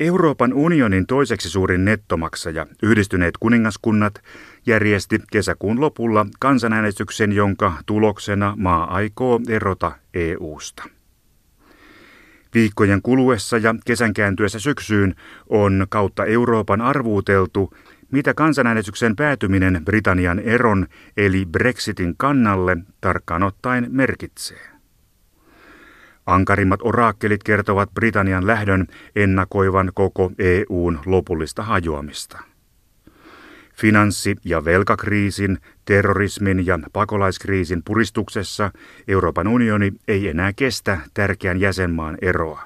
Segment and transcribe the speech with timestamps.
[0.00, 4.22] Euroopan unionin toiseksi suurin nettomaksaja, yhdistyneet kuningaskunnat,
[4.66, 10.84] järjesti kesäkuun lopulla kansanäänestyksen, jonka tuloksena maa aikoo erota EUsta.
[12.54, 15.14] Viikkojen kuluessa ja kesän kääntyessä syksyyn
[15.48, 17.74] on kautta Euroopan arvuuteltu,
[18.10, 20.86] mitä kansanäänestyksen päätyminen Britannian eron
[21.16, 24.77] eli Brexitin kannalle tarkkaan ottaen merkitsee.
[26.28, 28.86] Ankarimmat oraakkelit kertovat Britannian lähdön
[29.16, 32.38] ennakoivan koko EUn lopullista hajoamista.
[33.74, 38.70] Finanssi- ja velkakriisin, terrorismin ja pakolaiskriisin puristuksessa
[39.08, 42.62] Euroopan unioni ei enää kestä tärkeän jäsenmaan eroa.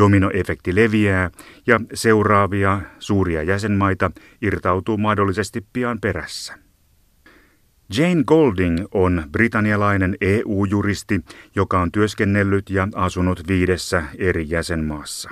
[0.00, 1.30] Dominoefekti leviää
[1.66, 4.10] ja seuraavia suuria jäsenmaita
[4.42, 6.65] irtautuu mahdollisesti pian perässä.
[7.94, 11.20] Jane Golding on britannialainen EU-juristi,
[11.54, 15.30] joka on työskennellyt ja asunut viidessä eri jäsenmaassa.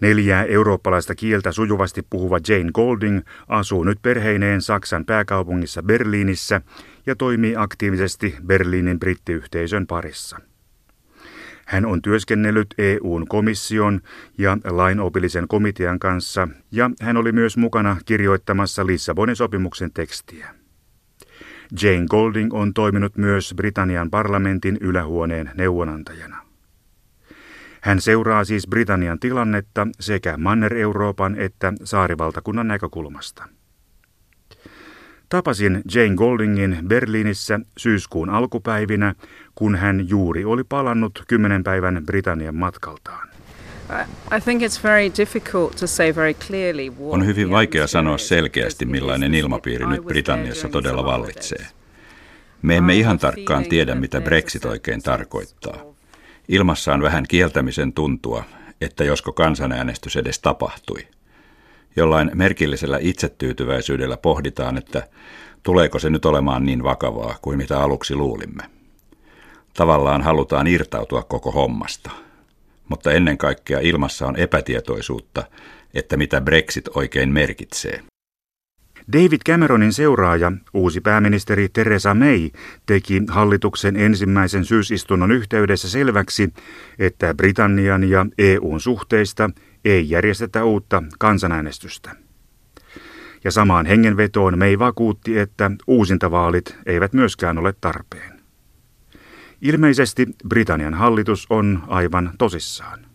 [0.00, 6.60] Neljää eurooppalaista kieltä sujuvasti puhuva Jane Golding asuu nyt perheineen Saksan pääkaupungissa Berliinissä
[7.06, 10.38] ja toimii aktiivisesti Berliinin brittiyhteisön parissa.
[11.66, 14.00] Hän on työskennellyt EUn komission
[14.38, 20.65] ja lainopillisen komitean kanssa ja hän oli myös mukana kirjoittamassa Lissabonin sopimuksen tekstiä.
[21.82, 26.36] Jane Golding on toiminut myös Britannian parlamentin ylähuoneen neuvonantajana.
[27.80, 33.48] Hän seuraa siis Britannian tilannetta sekä Manner-Euroopan että saarivaltakunnan näkökulmasta.
[35.28, 39.14] Tapasin Jane Goldingin Berliinissä syyskuun alkupäivinä,
[39.54, 43.25] kun hän juuri oli palannut kymmenen päivän Britannian matkaltaan.
[47.12, 51.66] On hyvin vaikea sanoa selkeästi, millainen ilmapiiri nyt Britanniassa todella vallitsee.
[52.62, 55.76] Me emme ihan tarkkaan tiedä, mitä Brexit oikein tarkoittaa.
[56.48, 58.44] Ilmassa on vähän kieltämisen tuntua,
[58.80, 61.06] että josko kansanäänestys edes tapahtui.
[61.96, 65.08] Jollain merkillisellä itsetyytyväisyydellä pohditaan, että
[65.62, 68.62] tuleeko se nyt olemaan niin vakavaa kuin mitä aluksi luulimme.
[69.74, 72.10] Tavallaan halutaan irtautua koko hommasta–
[72.88, 75.44] mutta ennen kaikkea ilmassa on epätietoisuutta,
[75.94, 78.02] että mitä Brexit oikein merkitsee.
[79.12, 82.50] David Cameronin seuraaja, uusi pääministeri Theresa May,
[82.86, 86.52] teki hallituksen ensimmäisen syysistunnon yhteydessä selväksi,
[86.98, 89.50] että Britannian ja EUn suhteista
[89.84, 92.16] ei järjestetä uutta kansanäänestystä.
[93.44, 98.35] Ja samaan hengenvetoon May vakuutti, että uusintavaalit eivät myöskään ole tarpeen.
[99.62, 103.06] Ilmeisesti Britannian hallitus on aivan tosissaan.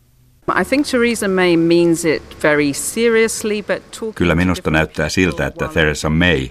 [4.16, 6.47] Kyllä minusta näyttää siltä, että Theresa May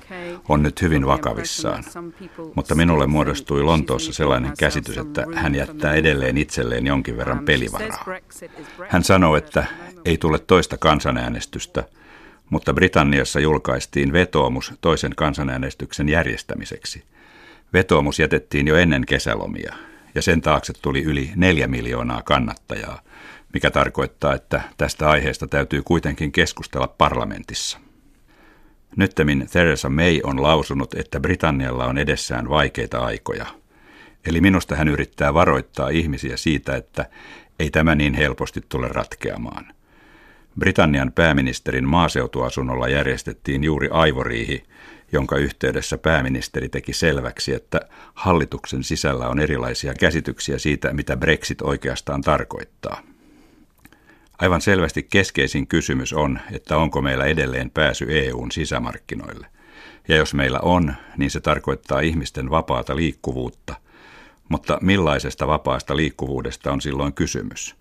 [0.49, 1.85] on nyt hyvin vakavissaan.
[2.55, 8.05] Mutta minulle muodostui Lontoossa sellainen käsitys, että hän jättää edelleen itselleen jonkin verran um, pelivaraa.
[8.89, 9.65] Hän sanoi, että
[10.05, 11.85] ei tule toista kansanäänestystä,
[12.51, 17.05] mutta Britanniassa julkaistiin vetoomus toisen kansanäänestyksen järjestämiseksi–
[17.73, 19.75] Vetoomus jätettiin jo ennen kesälomia
[20.15, 23.01] ja sen taakse tuli yli neljä miljoonaa kannattajaa,
[23.55, 27.79] mikä tarkoittaa, että tästä aiheesta täytyy kuitenkin keskustella parlamentissa.
[28.97, 33.47] Nyttemmin Theresa May on lausunut, että Britannialla on edessään vaikeita aikoja.
[34.27, 37.07] Eli minusta hän yrittää varoittaa ihmisiä siitä, että
[37.59, 39.75] ei tämä niin helposti tule ratkeamaan.
[40.59, 44.65] Britannian pääministerin maaseutuasunnolla järjestettiin aivoriihi, aivoriihi,
[45.13, 47.81] jonka yhteydessä pääministeri teki selväksi, että
[48.15, 53.03] hallituksen sisällä on erilaisia käsityksiä siitä, mitä Brexit oikeastaan tarkoittaa.
[54.39, 59.47] Aivan selvästi keskeisin kysymys on, että onko meillä edelleen pääsy EUn sisämarkkinoille.
[60.09, 63.75] Ja jos meillä on, niin se tarkoittaa ihmisten vapaata liikkuvuutta.
[64.49, 67.77] Mutta millaisesta vapaasta liikkuvuudesta on silloin kysymys?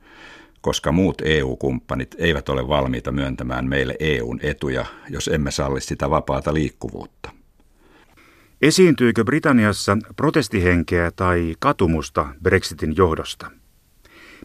[0.61, 6.53] Koska muut EU-kumppanit eivät ole valmiita myöntämään meille EUn etuja, jos emme salli sitä vapaata
[6.53, 7.29] liikkuvuutta.
[8.61, 13.51] Esiintyykö Britanniassa protestihenkeä tai katumusta Brexitin johdosta?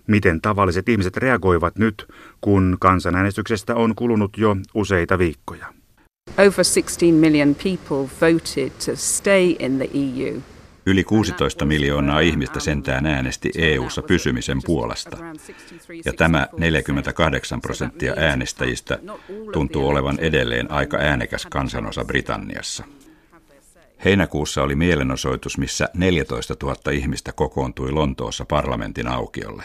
[0.06, 2.08] Miten tavalliset ihmiset reagoivat nyt,
[2.40, 5.66] kun kansanäänestyksestä on kulunut jo useita viikkoja?
[6.38, 10.40] Over 16 million people voted to stay in the EU.
[10.86, 15.16] Yli 16 miljoonaa ihmistä sentään äänesti EU-ssa pysymisen puolesta.
[16.04, 18.98] Ja tämä 48 prosenttia äänestäjistä
[19.52, 22.84] tuntuu olevan edelleen aika äänekäs kansanosa Britanniassa.
[24.04, 29.64] Heinäkuussa oli mielenosoitus, missä 14 000 ihmistä kokoontui Lontoossa parlamentin aukiolle.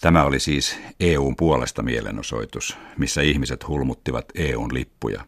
[0.00, 5.24] Tämä oli siis EUn puolesta mielenosoitus, missä ihmiset hulmuttivat EUn lippuja.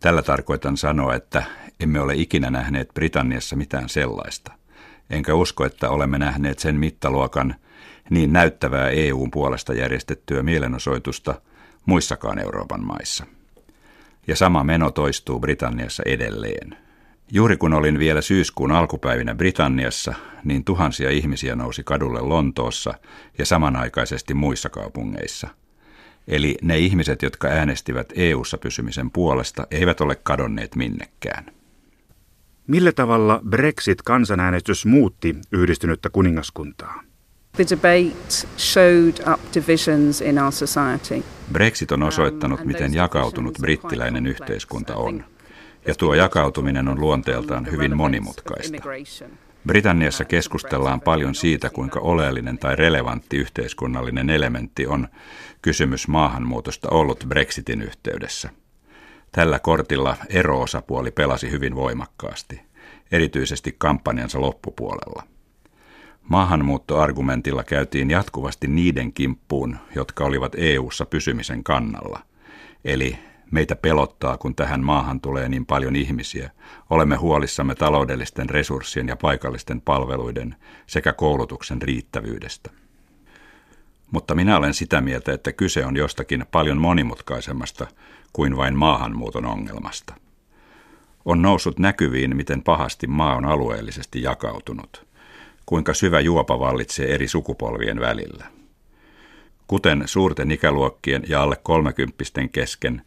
[0.00, 1.42] Tällä tarkoitan sanoa, että
[1.80, 4.52] emme ole ikinä nähneet Britanniassa mitään sellaista.
[5.10, 7.54] Enkä usko, että olemme nähneet sen mittaluokan
[8.10, 11.34] niin näyttävää EUn puolesta järjestettyä mielenosoitusta
[11.86, 13.26] muissakaan Euroopan maissa.
[14.26, 16.76] Ja sama meno toistuu Britanniassa edelleen.
[17.32, 20.14] Juuri kun olin vielä syyskuun alkupäivinä Britanniassa,
[20.44, 22.94] niin tuhansia ihmisiä nousi kadulle Lontoossa
[23.38, 25.48] ja samanaikaisesti muissa kaupungeissa.
[26.28, 31.46] Eli ne ihmiset, jotka äänestivät EU-ssa pysymisen puolesta, eivät ole kadonneet minnekään.
[32.66, 37.02] Millä tavalla Brexit-kansanäänestys muutti yhdistynyttä kuningaskuntaa?
[37.56, 41.24] The debate showed up divisions in our society.
[41.52, 45.24] Brexit on osoittanut, um, miten jakautunut brittiläinen yhteiskunta on.
[45.86, 48.76] Ja tuo jakautuminen on luonteeltaan hyvin monimutkaista.
[49.66, 55.08] Britanniassa keskustellaan paljon siitä, kuinka oleellinen tai relevantti yhteiskunnallinen elementti on
[55.62, 58.50] kysymys maahanmuutosta ollut Brexitin yhteydessä.
[59.32, 62.60] Tällä kortilla ero-osapuoli pelasi hyvin voimakkaasti,
[63.12, 65.22] erityisesti kampanjansa loppupuolella.
[66.22, 72.20] Maahanmuuttoargumentilla käytiin jatkuvasti niiden kimppuun, jotka olivat EU:ssa pysymisen kannalla.
[72.84, 73.18] Eli
[73.54, 76.50] meitä pelottaa, kun tähän maahan tulee niin paljon ihmisiä.
[76.90, 80.56] Olemme huolissamme taloudellisten resurssien ja paikallisten palveluiden
[80.86, 82.70] sekä koulutuksen riittävyydestä.
[84.10, 87.86] Mutta minä olen sitä mieltä, että kyse on jostakin paljon monimutkaisemmasta
[88.32, 90.14] kuin vain maahanmuuton ongelmasta.
[91.24, 95.06] On noussut näkyviin, miten pahasti maa on alueellisesti jakautunut,
[95.66, 98.46] kuinka syvä juopa vallitsee eri sukupolvien välillä.
[99.66, 103.02] Kuten suurten ikäluokkien ja alle kolmekymppisten kesken,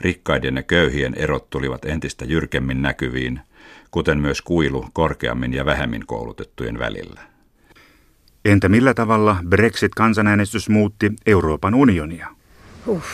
[0.00, 3.40] rikkaiden ja köyhien erot tulivat entistä jyrkemmin näkyviin,
[3.90, 7.20] kuten myös kuilu korkeammin ja vähemmin koulutettujen välillä.
[8.44, 12.28] Entä millä tavalla Brexit-kansanäänestys muutti Euroopan unionia?
[12.86, 13.06] Uff,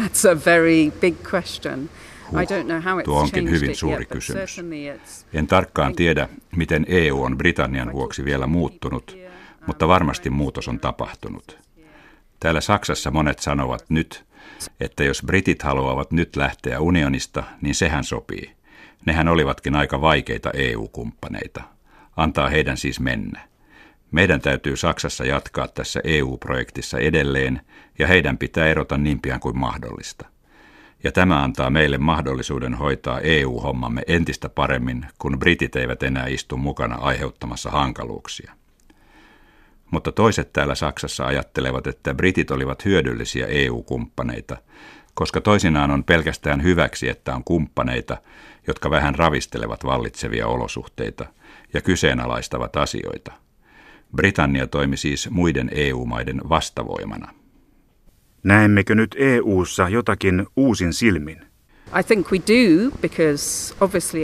[0.00, 1.90] that's a very big question.
[2.30, 2.40] Huh,
[3.04, 4.60] tuo onkin hyvin suuri kysymys.
[5.32, 9.18] En tarkkaan tiedä, miten EU on Britannian vuoksi vielä muuttunut,
[9.66, 11.58] mutta varmasti muutos on tapahtunut.
[12.40, 14.24] Täällä Saksassa monet sanovat nyt,
[14.80, 18.52] että jos britit haluavat nyt lähteä unionista, niin sehän sopii.
[19.06, 21.62] Nehän olivatkin aika vaikeita EU-kumppaneita.
[22.16, 23.40] Antaa heidän siis mennä.
[24.10, 27.60] Meidän täytyy Saksassa jatkaa tässä EU-projektissa edelleen,
[27.98, 30.24] ja heidän pitää erota niin pian kuin mahdollista.
[31.04, 36.94] Ja tämä antaa meille mahdollisuuden hoitaa EU-hommamme entistä paremmin, kun britit eivät enää istu mukana
[36.94, 38.52] aiheuttamassa hankaluuksia.
[39.94, 44.56] Mutta toiset täällä Saksassa ajattelevat, että britit olivat hyödyllisiä EU-kumppaneita,
[45.14, 48.16] koska toisinaan on pelkästään hyväksi, että on kumppaneita,
[48.66, 51.26] jotka vähän ravistelevat vallitsevia olosuhteita
[51.74, 53.32] ja kyseenalaistavat asioita.
[54.16, 57.34] Britannia toimi siis muiden EU-maiden vastavoimana.
[58.42, 61.46] Näemmekö nyt EU:ssa jotakin uusin silmin?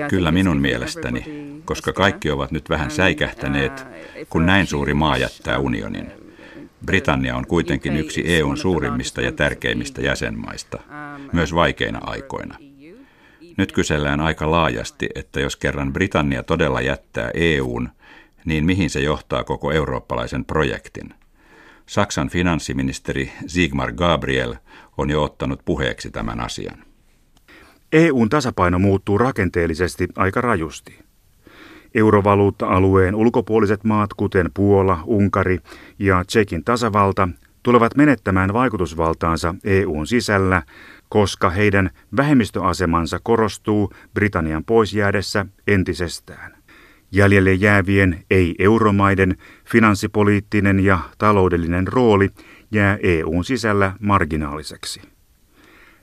[0.08, 1.24] Kyllä minun mielestäni,
[1.64, 6.12] koska kaikki ovat nyt vähän säikähtäneet, uh, kun näin suuri maa jättää unionin.
[6.86, 12.56] Britannia on kuitenkin yksi EUn suurimmista ja tärkeimmistä jäsenmaista, um, myös vaikeina aikoina.
[12.60, 12.64] E
[13.56, 17.88] nyt kysellään aika laajasti, että jos kerran Britannia todella jättää EUn,
[18.44, 21.14] niin mihin se johtaa koko eurooppalaisen projektin?
[21.86, 24.54] Saksan finanssiministeri Sigmar Gabriel
[24.98, 26.89] on jo ottanut puheeksi tämän asian.
[27.92, 30.98] EUn tasapaino muuttuu rakenteellisesti aika rajusti.
[31.94, 35.58] Eurovaluutta-alueen ulkopuoliset maat, kuten Puola, Unkari
[35.98, 37.28] ja Tsekin tasavalta,
[37.62, 40.62] tulevat menettämään vaikutusvaltaansa EUn sisällä,
[41.08, 46.56] koska heidän vähemmistöasemansa korostuu Britannian poisjäädessä entisestään.
[47.12, 52.30] Jäljelle jäävien ei-euromaiden finanssipoliittinen ja taloudellinen rooli
[52.70, 55.09] jää EUn sisällä marginaaliseksi.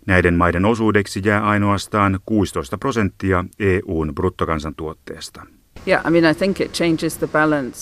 [0.07, 5.45] Näiden maiden osuudeksi jää ainoastaan 16 prosenttia EUn bruttokansantuotteesta.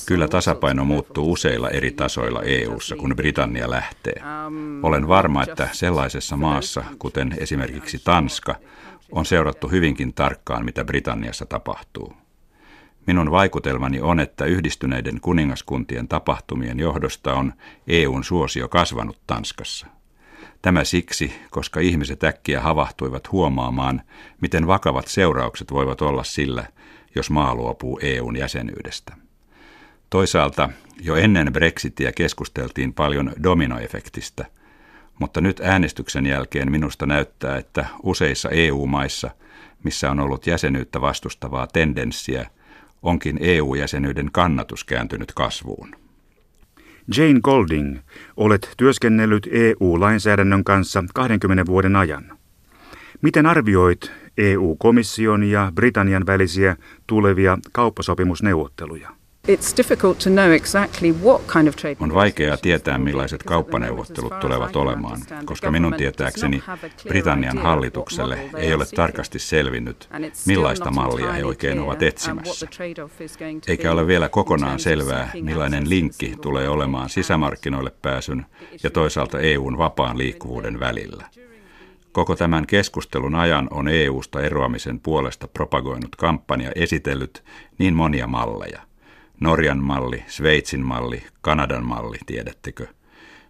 [0.07, 4.23] Kyllä tasapaino muuttuu useilla eri tasoilla EU:ssa, kun Britannia lähtee.
[4.47, 8.55] Um, Olen varma, että sellaisessa maassa, kuten esimerkiksi Tanska,
[9.11, 12.13] on seurattu hyvinkin tarkkaan, mitä Britanniassa tapahtuu.
[13.07, 17.53] Minun vaikutelmani on, että yhdistyneiden kuningaskuntien tapahtumien johdosta on
[17.87, 19.87] EUn suosio kasvanut Tanskassa.
[20.65, 24.01] Tämä siksi, koska ihmiset äkkiä havahtuivat huomaamaan,
[24.41, 26.67] miten vakavat seuraukset voivat olla sillä,
[27.15, 29.15] jos maa luopuu EUn jäsenyydestä.
[30.09, 30.69] Toisaalta
[31.01, 34.45] jo ennen Brexitia keskusteltiin paljon dominoefektistä,
[35.19, 39.29] mutta nyt äänestyksen jälkeen minusta näyttää, että useissa EU-maissa,
[39.83, 42.49] missä on ollut jäsenyyttä vastustavaa tendenssiä,
[43.03, 46.04] onkin EU-jäsenyyden kannatus kääntynyt kasvuun.
[47.17, 47.97] Jane Golding,
[48.37, 52.37] olet työskennellyt EU-lainsäädännön kanssa 20 vuoden ajan.
[53.21, 59.14] Miten arvioit EU-komission ja Britannian välisiä tulevia kauppasopimusneuvotteluja?
[61.99, 66.63] On vaikeaa tietää, millaiset kauppaneuvottelut tulevat olemaan, koska minun tietääkseni
[67.07, 70.09] Britannian hallitukselle ei ole tarkasti selvinnyt,
[70.45, 72.67] millaista mallia he oikein ovat etsimässä.
[73.67, 78.45] Eikä ole vielä kokonaan selvää, millainen linkki tulee olemaan sisämarkkinoille pääsyn
[78.83, 81.25] ja toisaalta EUn vapaan liikkuvuuden välillä.
[82.11, 87.43] Koko tämän keskustelun ajan on EUsta eroamisen puolesta propagoinut kampanja esitellyt
[87.77, 88.81] niin monia malleja–
[89.39, 92.87] Norjan malli, Sveitsin malli, Kanadan malli, tiedättekö?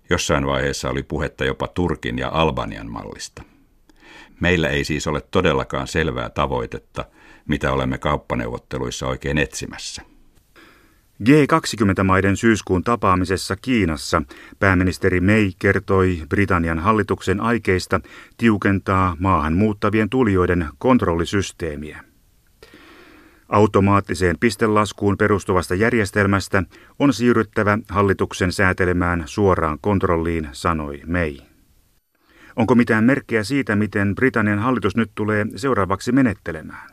[0.10, 3.44] Jossain vaiheessa oli puhetta jopa Turkin ja Albanian mallista.
[4.40, 7.06] Meillä ei siis ole todellakaan selvää tavoitetta,
[7.48, 10.02] mitä olemme kauppaneuvotteluissa oikein etsimässä.
[11.24, 14.22] G20-maiden syyskuun tapaamisessa Kiinassa
[14.60, 18.02] pääministeri May kertoi Britannian hallituksen aikeista
[18.38, 22.15] tiukentaa maahan muuttavien tulijoiden kontrollisysteemiä.
[23.50, 26.64] Automaattiseen pistelaskuun perustuvasta järjestelmästä
[27.00, 31.38] on siirryttävä hallituksen säätelemään suoraan kontrolliin, sanoi May.
[32.56, 36.90] Onko mitään merkkejä siitä, miten Britannian hallitus nyt tulee seuraavaksi menettelemään?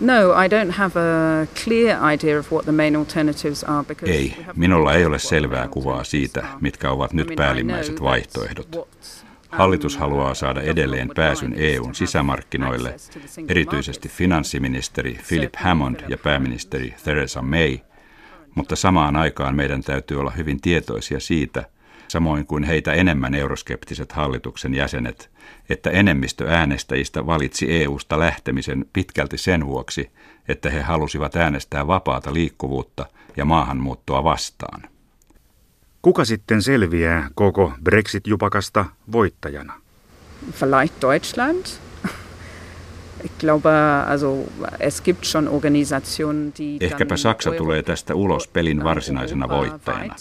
[0.00, 0.12] No,
[0.44, 4.94] I don't have a clear idea of what the main alternatives are because Ei, minulla
[4.94, 8.88] ei ole selvää kuvaa siitä, mitkä ovat nyt päällimmäiset vaihtoehdot.
[9.56, 12.96] Hallitus haluaa saada edelleen pääsyn EUn sisämarkkinoille,
[13.48, 17.78] erityisesti finanssiministeri Philip Hammond ja pääministeri Theresa May,
[18.54, 21.64] mutta samaan aikaan meidän täytyy olla hyvin tietoisia siitä,
[22.08, 25.30] samoin kuin heitä enemmän euroskeptiset hallituksen jäsenet,
[25.68, 30.10] että enemmistö äänestäjistä valitsi EUsta lähtemisen pitkälti sen vuoksi,
[30.48, 33.06] että he halusivat äänestää vapaata liikkuvuutta
[33.36, 34.93] ja maahanmuuttoa vastaan.
[36.04, 39.80] Kuka sitten selviää koko Brexit-jupakasta voittajana?
[40.52, 41.66] Vielleicht Deutschland.
[43.24, 43.70] Ich glaube,
[44.08, 44.36] also
[44.80, 50.14] es gibt schon Organisationen, die Ehkäpä Saksa tulee tästä ulos pelin varsinaisena voittajana.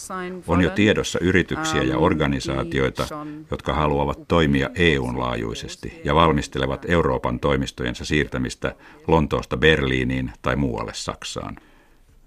[0.47, 3.07] On jo tiedossa yrityksiä ja ähm, organisaatioita,
[3.51, 8.75] jotka haluavat toimia EUn laajuisesti ja valmistelevat Euroopan toimistojensa siirtämistä
[9.07, 11.57] Lontoosta Berliiniin tai muualle Saksaan.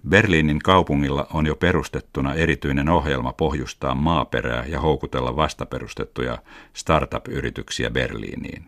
[0.08, 6.38] Berliinin kaupungilla on jo perustettuna erityinen ohjelma pohjustaa maaperää ja houkutella vastaperustettuja
[6.72, 8.64] startup-yrityksiä Berliiniin.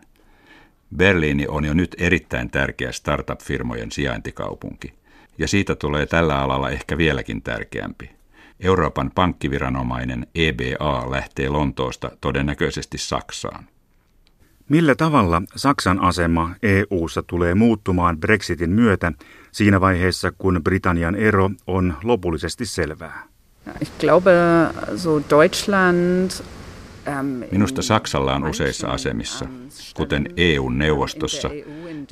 [0.95, 4.93] Berliini on jo nyt erittäin tärkeä startup-firmojen sijaintikaupunki,
[5.37, 8.11] ja siitä tulee tällä alalla ehkä vieläkin tärkeämpi.
[8.59, 13.65] Euroopan pankkiviranomainen EBA lähtee Lontoosta todennäköisesti Saksaan.
[14.69, 19.11] Millä tavalla Saksan asema EU:ssa tulee muuttumaan Brexitin myötä
[19.51, 23.23] siinä vaiheessa, kun Britannian ero on lopullisesti selvää?
[23.81, 24.31] Ich glaube,
[24.95, 26.31] so Deutschland
[27.07, 29.45] ähm, Minusta Saksalla on useissa asemissa,
[29.93, 31.49] kuten EU-neuvostossa,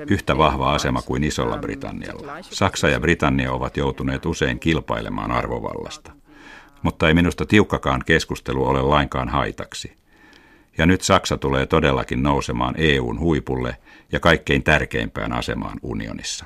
[0.09, 2.33] yhtä vahva asema kuin Isolla Britannialla.
[2.41, 6.11] Saksa ja Britannia ovat joutuneet usein kilpailemaan arvovallasta.
[6.81, 9.97] Mutta ei minusta tiukkakaan keskustelu ole lainkaan haitaksi.
[10.77, 13.77] Ja nyt Saksa tulee todellakin nousemaan EUn huipulle
[14.11, 16.45] ja kaikkein tärkeimpään asemaan unionissa.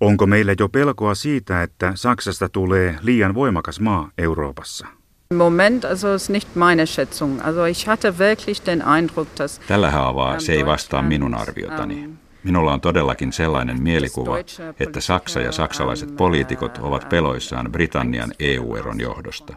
[0.00, 4.86] Onko meillä jo pelkoa siitä, että Saksasta tulee liian voimakas maa Euroopassa?
[5.34, 7.40] Moment, also ist nicht meine Schätzung.
[7.44, 12.10] Also ich hatte wirklich den Eindruck, dass Tällä haavaa se ei vastaa minun arviotani.
[12.44, 14.38] Minulla on todellakin sellainen mielikuva,
[14.80, 19.56] että Saksa ja saksalaiset poliitikot ovat peloissaan Britannian EU-eron johdosta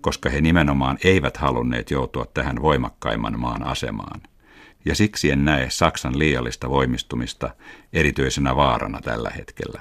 [0.00, 4.20] koska he nimenomaan eivät halunneet joutua tähän voimakkaimman maan asemaan.
[4.84, 7.50] Ja siksi en näe Saksan liiallista voimistumista
[7.92, 9.80] erityisenä vaarana tällä hetkellä.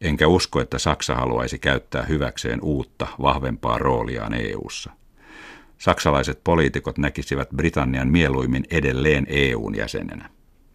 [0.00, 4.90] Enkä usko, että Saksa haluaisi käyttää hyväkseen uutta, vahvempaa rooliaan EU:ssa.
[5.78, 10.30] Saksalaiset poliitikot näkisivät Britannian mieluimmin edelleen EUn jäsenenä.